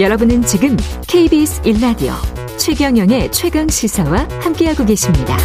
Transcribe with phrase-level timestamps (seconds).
[0.00, 2.14] 여러분은 지금 KBS 1라디오
[2.56, 5.36] 최경영의 최강 시사와 함께하고 계십니다.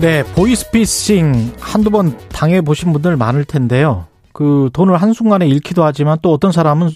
[0.00, 4.06] 네, 보이스피싱 한두 번 당해보신 분들 많을 텐데요.
[4.32, 6.88] 그 돈을 한순간에 잃기도 하지만 또 어떤 사람은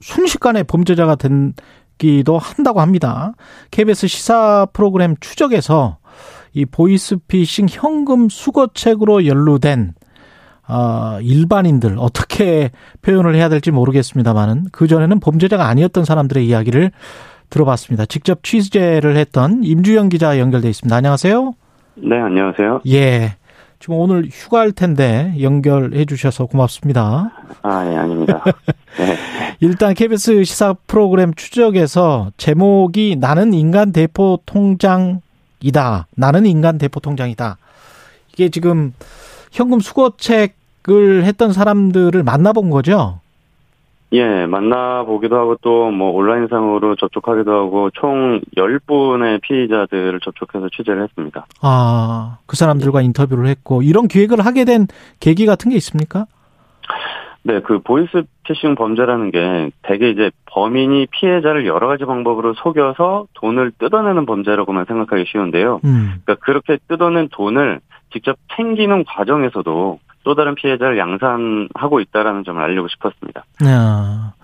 [0.00, 3.32] 순식간에 범죄자가 된기도 한다고 합니다.
[3.72, 5.98] KBS 시사 프로그램 추적에서
[6.52, 9.94] 이 보이스피싱 현금 수거책으로 연루된
[10.68, 12.70] 어, 일반인들 어떻게
[13.02, 16.90] 표현을 해야 될지 모르겠습니다만은 그 전에는 범죄자가 아니었던 사람들의 이야기를
[17.50, 18.04] 들어봤습니다.
[18.06, 20.94] 직접 취재를 했던 임주영 기자 연결돼 있습니다.
[20.94, 21.54] 안녕하세요.
[21.96, 22.82] 네, 안녕하세요.
[22.88, 23.36] 예.
[23.80, 27.30] 지금 오늘 휴가할 텐데 연결해 주셔서 고맙습니다.
[27.62, 28.42] 아, 예, 아닙니다.
[28.98, 29.16] 네.
[29.60, 36.08] 일단 KBS 시사 프로그램 추적에서 제목이 나는 인간 대포 통장이다.
[36.16, 37.56] 나는 인간 대포 통장이다.
[38.32, 38.92] 이게 지금
[39.52, 43.20] 현금 수거책을 했던 사람들을 만나본 거죠?
[44.12, 51.46] 예, 만나보기도 하고 또 뭐 온라인상으로 접촉하기도 하고 총 10분의 피의자들을 접촉해서 취재를 했습니다.
[51.60, 54.86] 아, 그 사람들과 인터뷰를 했고 이런 기획을 하게 된
[55.20, 56.26] 계기 같은 게 있습니까?
[57.42, 63.72] 네, 그 보이스 피싱 범죄라는 게 대개 이제 범인이 피해자를 여러 가지 방법으로 속여서 돈을
[63.78, 65.80] 뜯어내는 범죄라고만 생각하기 쉬운데요.
[65.84, 66.20] 음.
[66.24, 67.80] 그러니까 그렇게 뜯어낸 돈을
[68.12, 73.44] 직접 챙기는 과정에서도 또 다른 피해자를 양산하고 있다라는 점을 알리고 싶었습니다.
[73.66, 74.34] 야.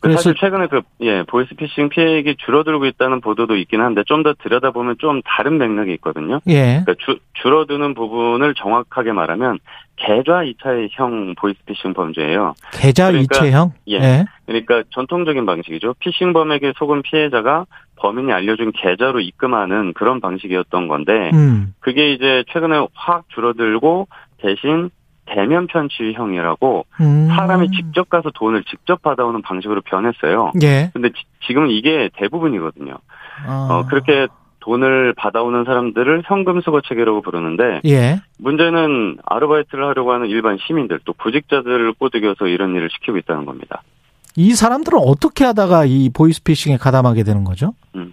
[0.00, 4.96] 그래서 사실 최근에 그, 예, 보이스피싱 피해액이 줄어들고 있다는 보도도 있긴 한데 좀 더 들여다보면
[4.98, 6.40] 좀 다른 맥락이 있거든요.
[6.48, 6.82] 예.
[6.84, 9.58] 그러니까 주, 줄어드는 부분을 정확하게 말하면
[9.96, 12.54] 계좌 이체형 보이스피싱 범죄예요.
[12.72, 13.72] 계좌 그러니까, 이체형?
[13.88, 13.94] 예.
[13.96, 14.24] 예.
[14.46, 15.94] 그러니까 전통적인 방식이죠.
[16.00, 17.66] 피싱범에게 속은 피해자가
[18.00, 21.74] 범인이 알려준 계좌로 입금하는 그런 방식이었던 건데 음.
[21.80, 24.90] 그게 이제 최근에 확 줄어들고 대신
[25.26, 27.28] 대면 편취형이라고 음.
[27.28, 30.52] 사람이 직접 가서 돈을 직접 받아오는 방식으로 변했어요.
[30.62, 30.90] 예.
[30.92, 31.10] 근데
[31.46, 32.96] 지금은 이게 대부분이거든요.
[33.46, 33.68] 아.
[33.70, 34.26] 어, 그렇게
[34.60, 38.20] 돈을 받아오는 사람들을 현금 수거 체계라고 부르는데 예.
[38.38, 43.82] 문제는 아르바이트를 하려고 하는 일반 시민들 또 구직자들을 꼬드겨서 이런 일을 시키고 있다는 겁니다.
[44.36, 47.74] 이 사람들은 어떻게 하다가 이 보이스피싱에 가담하게 되는 거죠?
[47.94, 48.12] 음.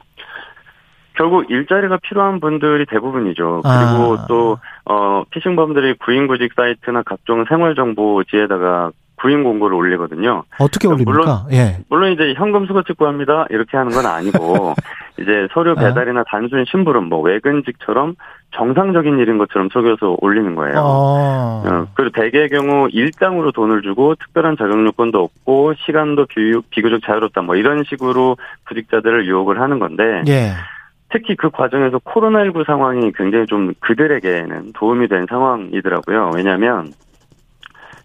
[1.13, 3.61] 결국 일자리가 필요한 분들이 대부분이죠.
[3.63, 4.25] 그리고 아.
[4.27, 10.43] 또, 어, 피싱범들이 구인구직 사이트나 각종 생활정보지에다가 구인 공고를 올리거든요.
[10.59, 11.43] 어떻게 그러니까 올립니까?
[11.43, 11.77] 물론, 예.
[11.89, 13.47] 물론 이제 현금 수거책 구합니다.
[13.49, 14.75] 이렇게 하는 건 아니고,
[15.19, 15.75] 이제 서류 아.
[15.75, 18.15] 배달이나 단순 심부름, 뭐 외근직처럼
[18.55, 20.77] 정상적인 일인 것처럼 속여서 올리는 거예요.
[20.77, 21.63] 아.
[21.65, 26.27] 어, 그리고 대개의 경우 일당으로 돈을 주고 특별한 자격 요건도 없고 시간도
[26.69, 30.51] 비교적 자유롭다 뭐 이런 식으로 구직자들을 유혹을 하는 건데 예.
[31.09, 36.31] 특히 그 과정에서 코로나19 상황이 굉장히 좀 그들에게는 도움이 된 상황이더라고요.
[36.35, 36.91] 왜냐하면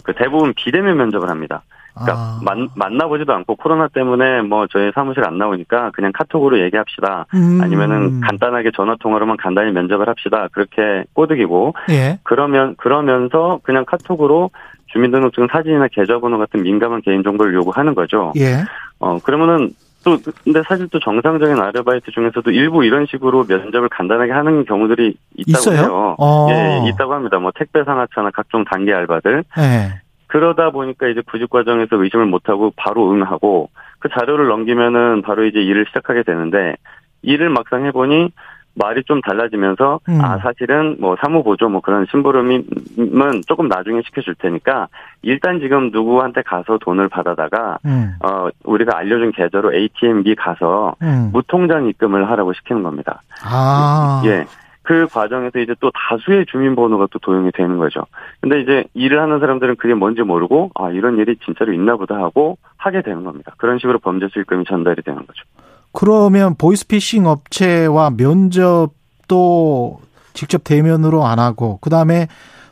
[0.03, 1.63] 그 대부분 비대면 면접을 합니다.
[1.95, 2.41] 그러니까 아.
[2.43, 7.27] 만, 만나보지도 않고 코로나 때문에 뭐 저희 사무실 안 나오니까 그냥 카톡으로 얘기합시다.
[7.35, 7.61] 음.
[7.63, 10.49] 아니면은 간단하게 전화 통화로만 간단히 면접을 합시다.
[10.53, 12.19] 그렇게 꼬드기고 예.
[12.23, 14.51] 그러면 그러면서 그냥 카톡으로
[14.87, 18.33] 주민등록증 사진이나 계좌번호 같은 민감한 개인 정보를 요구하는 거죠.
[18.37, 18.65] 예.
[18.99, 19.71] 어 그러면은
[20.05, 25.73] 또 근데 사실 또 정상적인 아르바이트 중에서도 일부 이런 식으로 면접을 간단하게 하는 경우들이 있다고
[25.73, 26.17] 해요.
[26.19, 26.49] 어.
[26.51, 27.39] 예, 있다고 합니다.
[27.39, 29.45] 뭐 택배 상하차나 각종 단기 알바들.
[29.57, 30.01] 네.
[30.27, 35.61] 그러다 보니까 이제 구직 과정에서 의심을 못 하고 바로 응하고 그 자료를 넘기면은 바로 이제
[35.61, 36.75] 일을 시작하게 되는데
[37.23, 38.31] 일을 막상 해보니
[38.75, 40.21] 말이 좀 달라지면서 음.
[40.23, 44.89] 아 사실은 뭐 사무 보조 뭐 그런 심부름은 조금 나중에 시켜줄 테니까
[45.23, 48.15] 일단 지금 누구한테 가서 돈을 받아다가 음.
[48.25, 51.31] 어 우리가 알려준 계좌로 ATM기 가서 음.
[51.33, 53.23] 무통장 입금을 하라고 시키는 겁니다.
[53.45, 54.23] 아.
[54.25, 54.47] 예.
[54.83, 58.05] 그 과정에서 이제 또 다수의 주민번호가 또 도용이 되는 거죠.
[58.41, 62.59] 근데 이제 일을 하는 사람들은 그게 뭔지 모르고 아 이런 일이 진짜로 있나 보다 하고
[62.77, 63.55] 하게 되는 겁니다.
[63.59, 65.45] 그런 식으로 범죄 수익금이 전달이 되는 거죠.
[65.93, 70.01] 그러면 보이스피싱 업체와 면접도
[70.35, 72.29] 직접 대면으로 안 하고 그다음에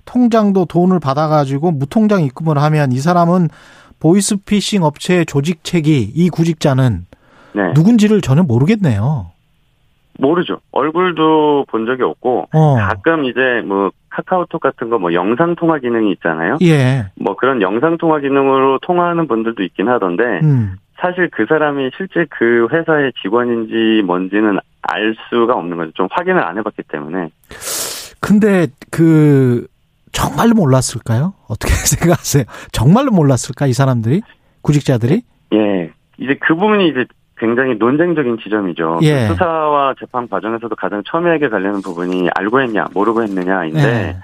[0.07, 3.49] 통장도 돈을 받아가지고 무통장 입금을 하면 이 사람은
[3.99, 7.07] 보이스피싱 업체의 조직책이 이 구직자는
[7.55, 7.63] 네.
[7.75, 9.31] 누군지를 전혀 모르겠네요.
[10.21, 10.61] 모르죠.
[10.73, 12.77] 얼굴도 본 적이 없고 어.
[12.77, 16.59] 가끔 이제 뭐 카카오톡 같은 거 뭐 영상 통화 기능이 있잖아요.
[16.63, 17.07] 예.
[17.19, 20.77] 뭐 그런 영상 통화 기능으로 통화하는 분들도 있긴 하던데 음.
[21.01, 25.93] 사실 그 사람이 실제 그 회사의 직원인지 뭔지는 알 수가 없는 거죠.
[25.95, 27.31] 좀 확인을 안 해봤기 때문에.
[28.21, 29.67] 근데 그
[30.13, 31.33] 정말로 몰랐을까요?
[31.49, 32.45] 어떻게 생각하세요?
[32.73, 34.21] 정말로 몰랐을까 이 사람들이
[34.63, 35.23] 구직자들이?
[35.55, 37.07] 예, 이제 그 부분이 이제
[37.41, 39.01] 굉장히 논쟁적인 지점이죠.
[39.03, 39.27] 예.
[39.27, 44.17] 그 수사와 재판 과정에서도 가장 첨예하게 관련된 부분이 알고 했냐, 모르고 했느냐인데 예.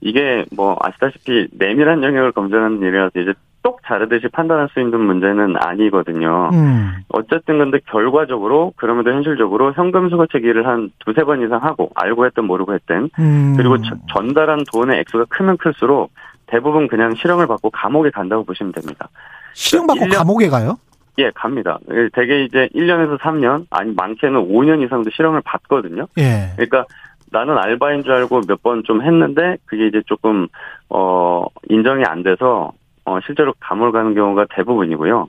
[0.00, 6.48] 이게 뭐 아시다시피 내밀한 영역을 검증하는 일이라서 이제 똑 자르듯이 판단할 수 있는 문제는 아니거든요.
[6.54, 6.94] 음.
[7.08, 12.72] 어쨌든 근데 결과적으로 그럼에도 현실적으로 현금 수거체기를 한 두세 번 이상 하고 알고 했든 모르고
[12.72, 13.54] 했든 음.
[13.58, 16.10] 그리고 저, 전달한 돈의 액수가 크면 클수록
[16.46, 19.08] 대부분 그냥 실형을 받고 감옥에 간다고 보시면 됩니다.
[19.52, 20.78] 실형 받고 그러니까 감옥에 가요?
[21.20, 21.78] 예, 갑니다.
[22.12, 26.06] 대개 이제 1년에서 3년, 아니 많게는 5년 이상도 실형을 받거든요.
[26.18, 26.52] 예.
[26.56, 26.84] 그러니까
[27.32, 30.48] 나는 알바인 줄 알고 몇 번 좀 했는데 그게 이제 조금
[30.88, 32.72] 어 인정이 안 돼서
[33.04, 35.28] 어 실제로 감옥을 가는 경우가 대부분이고요.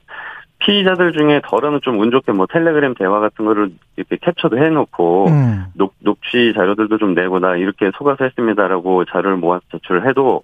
[0.59, 5.65] 피의자들 중에 덜어는 좀 운 좋게 뭐 텔레그램 대화 같은 거를 이렇게 캡처도 해놓고 음.
[5.73, 10.43] 녹, 녹취 자료들도 좀 내고 나 이렇게 속아서 했습니다라고 자료를 모아서 제출을 해도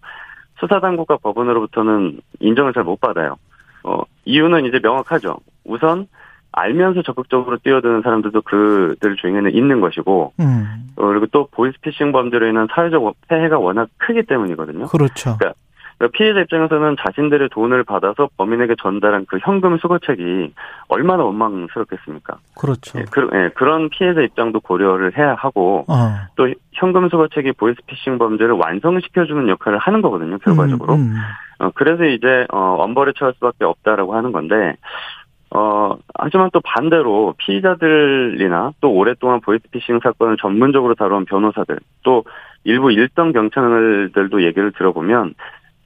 [0.60, 3.36] 수사당국과 법원으로부터는 인정을 잘 못 받아요.
[3.88, 5.38] 어, 이유는 이제 명확하죠.
[5.64, 6.08] 우선
[6.52, 10.88] 알면서 적극적으로 뛰어드는 사람들도 그들 중에는 있는 것이고, 음.
[10.98, 14.88] 어, 그리고 또 보이스피싱 범죄로 인한 사회적 폐해가 워낙 크기 때문이거든요.
[14.88, 15.38] 그렇죠.
[15.38, 15.54] 그러니까
[16.14, 20.54] 피해자 입장에서는 자신들의 돈을 받아서 범인에게 전달한 그 현금 수거책이
[20.90, 22.38] 얼마나 원망스럽겠습니까?
[22.56, 23.00] 그렇죠.
[23.00, 26.14] 예, 그, 예, 그런 피해자 입장도 고려를 해야 하고 어.
[26.36, 30.38] 또 현금 수거책이 보이스피싱 범죄를 완성시켜주는 역할을 하는 거거든요.
[30.38, 30.94] 결과적으로.
[30.96, 31.16] 음, 음.
[31.60, 34.76] 어, 그래서 이제 어, 엄벌에 처할 수밖에 없다라고 하는 건데
[35.50, 42.26] 어, 하지만 또 반대로 피의자들이나 또 오랫동안 보이스피싱 사건을 전문적으로 다룬 변호사들, 또
[42.64, 45.36] 일부 일선 경찰들도 얘기를 들어보면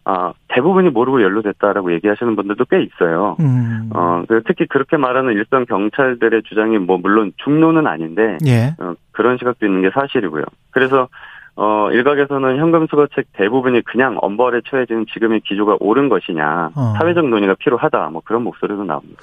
[0.03, 3.37] 아, 대부분이 모르고 연루됐다라고 얘기하시는 분들도 꽤 있어요.
[3.39, 3.91] 음.
[3.93, 8.73] 어, 특히 그렇게 말하는 일선 경찰들의 주장이 뭐 물론 중론은 아닌데 예.
[8.79, 10.43] 어, 그런 시각도 있는 게 사실이고요.
[10.71, 11.07] 그래서
[11.55, 16.93] 어, 일각에서는 현금 수거책 대부분이 그냥 엄벌에 처해지는 지금의 기조가 옳은 것이냐, 어.
[16.97, 19.21] 사회적 논의가 필요하다, 뭐 그런 목소리도 나옵니다.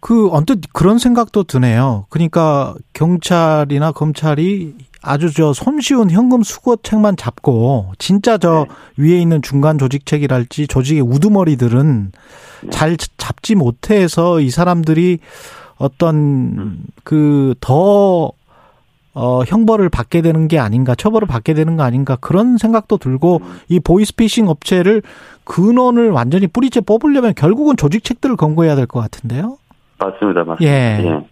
[0.00, 2.06] 그 언뜻 그런 생각도 드네요.
[2.08, 8.66] 그러니까 경찰이나 검찰이 아주 저 손쉬운 현금 수거책만 잡고 진짜 저
[8.96, 9.04] 네.
[9.04, 12.12] 위에 있는 중간 조직책이랄지 조직의 우두머리들은
[12.62, 12.70] 네.
[12.70, 15.18] 잘 잡지 못해서 이 사람들이
[15.76, 16.84] 어떤 음.
[17.04, 18.32] 그더
[19.20, 23.60] 어, 형벌을 받게 되는 게 아닌가, 처벌을 받게 되는 거 아닌가, 그런 생각도 들고, 음.
[23.68, 25.02] 이 보이스피싱 업체를
[25.44, 29.58] 근원을 완전히 뿌리째 뽑으려면 결국은 조직책들을 권고해야 될 것 같은데요?
[29.98, 30.62] 맞습니다, 맞습니다.
[30.62, 31.02] 예.
[31.04, 31.26] 예.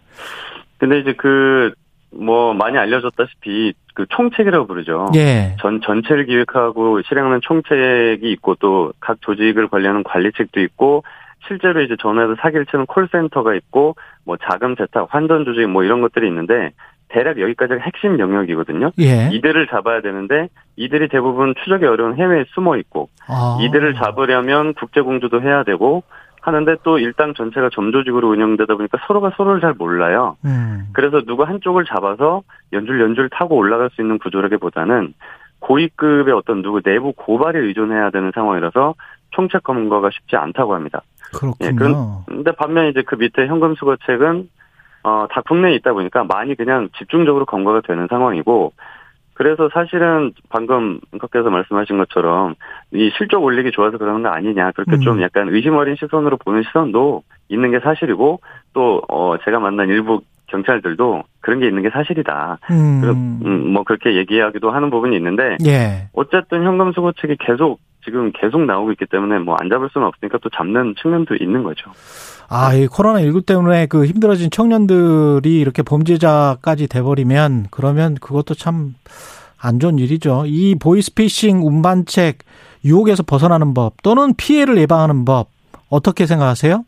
[0.79, 1.71] 근데 이제 그,
[2.11, 5.07] 뭐, 많이 알려졌다시피, 그 총책이라고 부르죠.
[5.15, 5.55] 예.
[5.61, 11.03] 전, 전체를 기획하고 실행하는 총책이 있고, 또 각 조직을 관리하는 관리책도 있고,
[11.47, 13.95] 실제로 이제 전화해서 사기를 치는 콜센터가 있고,
[14.25, 16.71] 뭐 자금 세탁, 환전 조직 뭐 이런 것들이 있는데,
[17.09, 18.91] 대략 여기까지가 핵심 영역이거든요.
[18.99, 19.29] 예.
[19.31, 23.57] 이들을 잡아야 되는데 이들이 대부분 추적이 어려운 해외에 숨어 있고 아.
[23.61, 26.03] 이들을 잡으려면 국제 공조도 해야 되고
[26.41, 30.37] 하는데 또 일당 전체가 점조직으로 운영되다 보니까 서로가 서로를 잘 몰라요.
[30.45, 30.87] 음.
[30.93, 35.13] 그래서 누구 한쪽을 잡아서 연줄 연줄 타고 올라갈 수 있는 구조라기보다는
[35.59, 38.95] 고위급의 어떤 누구 내부 고발에 의존해야 되는 상황이라서
[39.31, 41.01] 총책 검거가 쉽지 않다고 합니다.
[41.33, 41.69] 그렇군요.
[41.69, 44.49] 예, 그런데 반면 이제 그 밑에 현금 수거책은
[45.07, 48.73] 어, 다 국내에 있다 보니까 많이 그냥 집중적으로 검거가 되는 상황이고
[49.33, 52.55] 그래서 사실은 방금 앵커께서 말씀하신 것처럼
[52.91, 55.01] 이 실적 올리기 좋아서 그러는 거 아니냐 그렇게 음.
[55.01, 58.41] 좀 약간 의심 어린 시선으로 보는 시선도 있는 게 사실이고
[58.73, 62.57] 또 어 제가 만난 일부 경찰들도 그런 게 있는 게 사실이다.
[62.71, 63.41] 음.
[63.45, 66.07] 음, 뭐 그렇게 얘기하기도 하는 부분이 있는데 예.
[66.13, 70.37] 어쨌든 현금 수거 책이 계속 지금 계속 나오고 있기 때문에 뭐 안 잡을 수는 없으니까
[70.41, 71.91] 또 잡는 측면도 있는 거죠.
[72.49, 78.95] 아, 이 코로나 19 때문에 그 힘들어진 청년들이 이렇게 범죄자까지 돼버리면 그러면 그것도 참
[79.61, 80.43] 안 좋은 일이죠.
[80.45, 82.39] 이 보이스피싱 운반책
[82.85, 85.47] 유혹에서 벗어나는 법 또는 피해를 예방하는 법
[85.89, 86.83] 어떻게 생각하세요?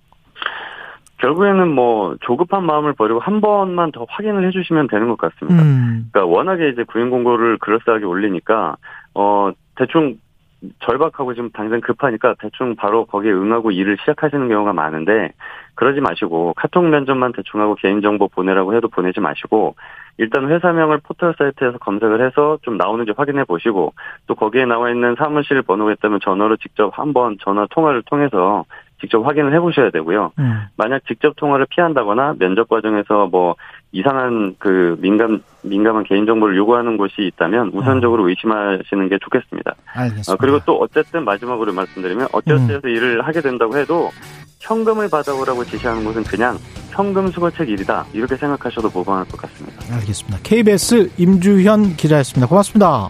[1.17, 5.61] 결국에는 뭐 조급한 마음을 버리고 한 번만 더 확인을 해주시면 되는 것 같습니다.
[5.61, 6.09] 음.
[6.11, 8.77] 그러니까 워낙에 이제 구인 공고를 그럴싸하게 올리니까
[9.15, 10.17] 어 대충
[10.79, 15.31] 절박하고 지금 당장 급하니까 대충 바로 거기에 응하고 일을 시작하시는 경우가 많은데
[15.75, 19.75] 그러지 마시고 카톡 면접만 대충 하고 개인정보 보내라고 해도 보내지 마시고
[20.17, 23.93] 일단 회사명을 포털 사이트에서 검색을 해서 좀 나오는지 확인해 보시고
[24.27, 28.65] 또 거기에 나와 있는 사무실 번호가 있다면 전화로 직접 한번 전화 통화를 통해서
[28.99, 30.33] 직접 확인을 해보셔야 되고요.
[30.39, 30.63] 음.
[30.75, 33.55] 만약 직접 통화를 피한다거나 면접 과정에서 뭐
[33.91, 38.29] 이상한 그 민감 민감한 개인 정보를 요구하는 곳이 있다면 우선적으로 음.
[38.29, 39.75] 의심하시는 게 좋겠습니다.
[39.93, 40.33] 알겠습니다.
[40.33, 42.89] 어, 그리고 또 어쨌든 마지막으로 말씀드리면 어찌어찌해서 음.
[42.89, 44.11] 일을 하게 된다고 해도
[44.59, 46.57] 현금을 받아오라고 지시하는 곳은 그냥
[46.91, 49.95] 현금 수거책 일이다 이렇게 생각하셔도 무방할 것 같습니다.
[49.95, 50.39] 알겠습니다.
[50.43, 52.47] KBS 임주현 기자였습니다.
[52.47, 53.07] 고맙습니다.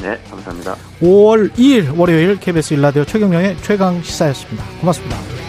[0.00, 0.74] 네, 감사합니다.
[1.00, 4.64] 5월 2일 월요일 KBS 일라디오 최경영의 최강 시사였습니다.
[4.80, 5.41] 고맙습니다.